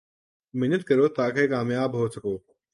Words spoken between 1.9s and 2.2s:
ہو